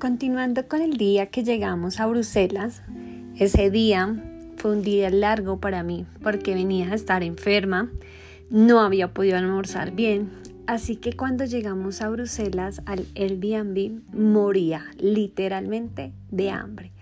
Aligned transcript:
Continuando 0.00 0.66
con 0.66 0.80
el 0.80 0.96
día 0.96 1.26
que 1.26 1.44
llegamos 1.44 2.00
a 2.00 2.06
Bruselas, 2.06 2.80
ese 3.36 3.70
día 3.70 4.16
fue 4.56 4.70
un 4.70 4.80
día 4.80 5.10
largo 5.10 5.60
para 5.60 5.82
mí 5.82 6.06
porque 6.22 6.54
venía 6.54 6.90
a 6.90 6.94
estar 6.94 7.22
enferma, 7.22 7.90
no 8.48 8.80
había 8.80 9.12
podido 9.12 9.36
almorzar 9.36 9.90
bien, 9.90 10.30
así 10.66 10.96
que 10.96 11.12
cuando 11.12 11.44
llegamos 11.44 12.00
a 12.00 12.08
Bruselas 12.08 12.80
al 12.86 13.04
Airbnb 13.14 14.00
moría 14.14 14.86
literalmente 14.98 16.14
de 16.30 16.48
hambre. 16.48 16.92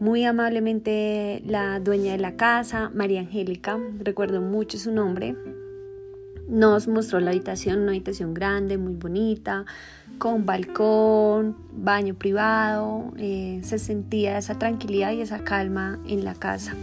Muy 0.00 0.24
amablemente 0.24 1.42
la 1.44 1.80
dueña 1.80 2.12
de 2.12 2.18
la 2.18 2.36
casa, 2.36 2.90
María 2.94 3.20
Angélica, 3.20 3.78
recuerdo 3.98 4.40
mucho 4.40 4.78
su 4.78 4.90
nombre, 4.90 5.36
nos 6.48 6.86
mostró 6.86 7.20
la 7.20 7.32
habitación, 7.32 7.80
una 7.80 7.90
habitación 7.90 8.32
grande, 8.32 8.78
muy 8.78 8.94
bonita, 8.94 9.66
con 10.18 10.46
balcón, 10.46 11.56
baño 11.72 12.14
privado, 12.14 13.12
eh, 13.18 13.60
se 13.62 13.78
sentía 13.78 14.38
esa 14.38 14.58
tranquilidad 14.58 15.12
y 15.12 15.20
esa 15.20 15.44
calma 15.44 15.98
en 16.06 16.24
la 16.24 16.34
casa. 16.34 16.74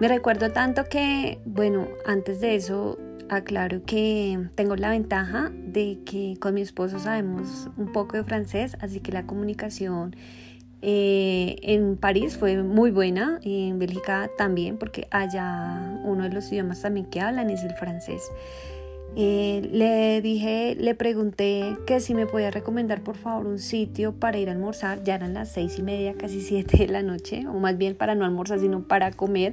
Me 0.00 0.08
recuerdo 0.08 0.50
tanto 0.50 0.84
que, 0.88 1.38
bueno, 1.44 1.86
antes 2.04 2.40
de 2.40 2.56
eso, 2.56 2.98
aclaro 3.28 3.82
que 3.84 4.48
tengo 4.54 4.76
la 4.76 4.90
ventaja 4.90 5.50
de 5.54 5.98
que 6.04 6.36
con 6.40 6.54
mi 6.54 6.62
esposo 6.62 6.98
sabemos 6.98 7.68
un 7.76 7.92
poco 7.92 8.16
de 8.16 8.24
francés, 8.24 8.76
así 8.80 9.00
que 9.00 9.12
la 9.12 9.26
comunicación 9.26 10.14
eh, 10.82 11.56
en 11.62 11.96
París 11.96 12.36
fue 12.36 12.62
muy 12.62 12.90
buena, 12.90 13.38
y 13.42 13.68
en 13.68 13.78
Bélgica 13.78 14.30
también, 14.36 14.76
porque 14.76 15.08
allá 15.10 15.98
uno 16.04 16.24
de 16.24 16.30
los 16.30 16.52
idiomas 16.52 16.82
también 16.82 17.06
que 17.06 17.20
hablan 17.20 17.48
es 17.50 17.62
el 17.62 17.74
francés. 17.74 18.22
Eh, 19.16 19.68
le 19.72 20.20
dije, 20.22 20.74
le 20.74 20.96
pregunté 20.96 21.76
que 21.86 22.00
si 22.00 22.14
me 22.14 22.26
podía 22.26 22.50
recomendar 22.50 23.00
por 23.02 23.16
favor 23.16 23.46
un 23.46 23.60
sitio 23.60 24.12
para 24.12 24.38
ir 24.38 24.48
a 24.48 24.52
almorzar. 24.52 25.04
Ya 25.04 25.14
eran 25.14 25.34
las 25.34 25.52
seis 25.52 25.78
y 25.78 25.82
media, 25.82 26.14
casi 26.14 26.40
siete 26.40 26.78
de 26.78 26.88
la 26.88 27.02
noche, 27.02 27.46
o 27.46 27.54
más 27.54 27.78
bien 27.78 27.94
para 27.94 28.14
no 28.14 28.24
almorzar, 28.24 28.58
sino 28.58 28.82
para 28.88 29.12
comer, 29.12 29.52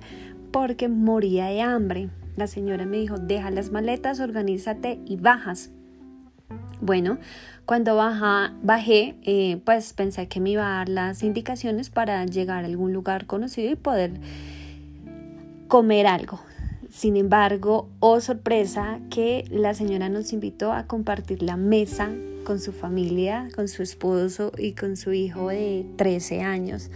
porque 0.51 0.87
moría 0.87 1.45
de 1.45 1.61
hambre. 1.61 2.09
La 2.37 2.47
señora 2.47 2.85
me 2.85 2.97
dijo, 2.97 3.17
deja 3.17 3.51
las 3.51 3.71
maletas, 3.71 4.19
organízate 4.19 4.99
y 5.05 5.17
bajas. 5.17 5.69
Bueno, 6.79 7.19
cuando 7.65 7.95
bajé, 7.95 9.15
eh, 9.21 9.61
pues 9.63 9.93
pensé 9.93 10.27
que 10.27 10.39
me 10.39 10.49
iba 10.49 10.65
a 10.65 10.77
dar 10.77 10.89
las 10.89 11.21
indicaciones 11.21 11.91
para 11.91 12.25
llegar 12.25 12.63
a 12.63 12.67
algún 12.67 12.93
lugar 12.93 13.27
conocido 13.27 13.71
y 13.71 13.75
poder 13.75 14.13
comer 15.67 16.07
algo. 16.07 16.39
Sin 16.91 17.15
embargo, 17.15 17.87
oh 18.01 18.19
sorpresa 18.19 18.99
que 19.09 19.45
la 19.49 19.73
señora 19.73 20.09
nos 20.09 20.33
invitó 20.33 20.73
a 20.73 20.87
compartir 20.87 21.41
la 21.41 21.55
mesa 21.55 22.11
con 22.43 22.59
su 22.59 22.73
familia, 22.73 23.47
con 23.55 23.69
su 23.69 23.81
esposo 23.81 24.51
y 24.57 24.73
con 24.73 24.97
su 24.97 25.13
hijo 25.13 25.47
de 25.47 25.85
13 25.95 26.41
años. 26.41 26.91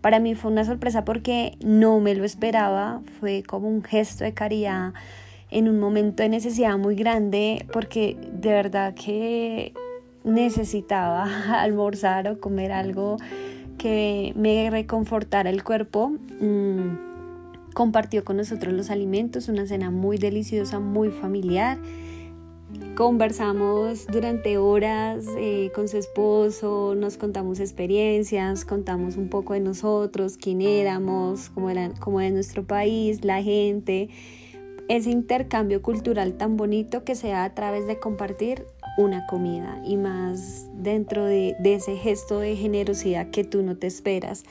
Para 0.00 0.20
mí 0.20 0.36
fue 0.36 0.52
una 0.52 0.64
sorpresa 0.64 1.04
porque 1.04 1.56
no 1.58 1.98
me 1.98 2.14
lo 2.14 2.24
esperaba, 2.24 3.02
fue 3.18 3.42
como 3.42 3.68
un 3.68 3.82
gesto 3.82 4.22
de 4.22 4.34
caridad 4.34 4.94
en 5.50 5.68
un 5.68 5.80
momento 5.80 6.22
de 6.22 6.28
necesidad 6.28 6.78
muy 6.78 6.94
grande 6.94 7.66
porque 7.72 8.16
de 8.32 8.50
verdad 8.50 8.94
que 8.94 9.74
necesitaba 10.22 11.24
almorzar 11.60 12.28
o 12.28 12.38
comer 12.38 12.70
algo 12.70 13.16
que 13.78 14.32
me 14.36 14.70
reconfortara 14.70 15.50
el 15.50 15.64
cuerpo. 15.64 16.12
Mm, 16.40 17.09
compartió 17.74 18.24
con 18.24 18.36
nosotros 18.36 18.72
los 18.72 18.90
alimentos, 18.90 19.48
una 19.48 19.66
cena 19.66 19.90
muy 19.90 20.18
deliciosa, 20.18 20.80
muy 20.80 21.10
familiar. 21.10 21.78
Conversamos 22.94 24.06
durante 24.06 24.58
horas 24.58 25.24
eh, 25.38 25.72
con 25.74 25.88
su 25.88 25.96
esposo, 25.96 26.94
nos 26.94 27.16
contamos 27.16 27.58
experiencias, 27.58 28.64
contamos 28.64 29.16
un 29.16 29.28
poco 29.28 29.54
de 29.54 29.60
nosotros, 29.60 30.36
quién 30.36 30.60
éramos, 30.60 31.50
cómo, 31.50 31.70
era, 31.70 31.88
nuestro 32.30 32.64
país, 32.64 33.24
la 33.24 33.42
gente. 33.42 34.08
Ese 34.88 35.10
intercambio 35.10 35.82
cultural 35.82 36.34
tan 36.34 36.56
bonito 36.56 37.04
que 37.04 37.14
se 37.14 37.28
da 37.28 37.44
a 37.44 37.54
través 37.54 37.86
de 37.86 37.98
compartir 37.98 38.66
una 38.98 39.26
comida 39.26 39.80
y 39.84 39.96
más 39.96 40.68
dentro 40.74 41.24
de, 41.24 41.56
de 41.60 41.74
ese 41.74 41.96
gesto 41.96 42.40
de 42.40 42.56
generosidad 42.56 43.30
que 43.30 43.44
tú 43.44 43.62
no 43.62 43.76
te 43.76 43.86
esperas. 43.86 44.44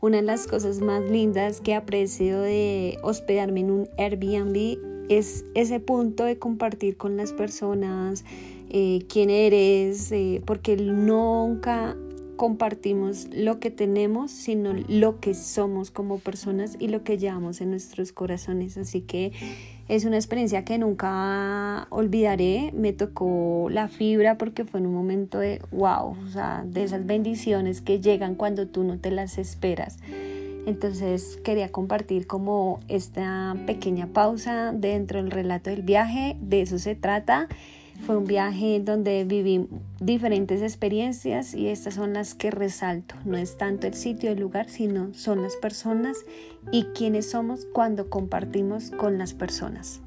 Una 0.00 0.18
de 0.18 0.22
las 0.22 0.46
cosas 0.46 0.80
más 0.80 1.02
lindas 1.08 1.60
que 1.60 1.74
aprecio 1.74 2.40
de 2.40 2.98
hospedarme 3.02 3.60
en 3.60 3.70
un 3.70 3.88
Airbnb 3.98 4.78
es 5.08 5.44
ese 5.54 5.80
punto 5.80 6.24
de 6.24 6.38
compartir 6.38 6.96
con 6.96 7.16
las 7.16 7.32
personas 7.32 8.24
eh, 8.68 9.06
quién 9.08 9.30
eres, 9.30 10.12
eh, 10.12 10.42
porque 10.44 10.76
nunca 10.76 11.96
compartimos 12.36 13.28
lo 13.32 13.58
que 13.58 13.70
tenemos, 13.70 14.30
sino 14.30 14.72
lo 14.88 15.20
que 15.20 15.34
somos 15.34 15.90
como 15.90 16.18
personas 16.18 16.76
y 16.78 16.88
lo 16.88 17.02
que 17.02 17.18
llevamos 17.18 17.60
en 17.60 17.70
nuestros 17.70 18.12
corazones. 18.12 18.76
Así 18.76 19.00
que 19.00 19.32
es 19.88 20.04
una 20.04 20.16
experiencia 20.16 20.64
que 20.64 20.78
nunca 20.78 21.86
olvidaré. 21.90 22.72
Me 22.74 22.92
tocó 22.92 23.68
la 23.70 23.88
fibra 23.88 24.38
porque 24.38 24.64
fue 24.64 24.80
en 24.80 24.86
un 24.86 24.94
momento 24.94 25.38
de 25.38 25.60
wow, 25.72 26.16
o 26.24 26.28
sea, 26.28 26.64
de 26.66 26.84
esas 26.84 27.06
bendiciones 27.06 27.80
que 27.80 28.00
llegan 28.00 28.34
cuando 28.34 28.66
tú 28.68 28.84
no 28.84 28.98
te 28.98 29.10
las 29.10 29.38
esperas. 29.38 29.98
Entonces 30.66 31.38
quería 31.44 31.70
compartir 31.70 32.26
como 32.26 32.80
esta 32.88 33.56
pequeña 33.66 34.08
pausa 34.08 34.72
dentro 34.72 35.22
del 35.22 35.30
relato 35.30 35.70
del 35.70 35.82
viaje, 35.82 36.36
de 36.40 36.62
eso 36.62 36.78
se 36.80 36.96
trata. 36.96 37.48
Fue 38.04 38.16
un 38.16 38.24
viaje 38.24 38.80
donde 38.84 39.24
viví 39.24 39.66
diferentes 40.00 40.62
experiencias 40.62 41.54
y 41.54 41.68
estas 41.68 41.94
son 41.94 42.12
las 42.12 42.34
que 42.34 42.50
resalto. 42.50 43.14
No 43.24 43.36
es 43.36 43.56
tanto 43.56 43.86
el 43.86 43.94
sitio, 43.94 44.30
el 44.30 44.40
lugar, 44.40 44.68
sino 44.68 45.12
son 45.14 45.42
las 45.42 45.56
personas 45.56 46.18
y 46.70 46.84
quiénes 46.94 47.30
somos 47.30 47.66
cuando 47.72 48.10
compartimos 48.10 48.90
con 48.90 49.18
las 49.18 49.34
personas. 49.34 50.00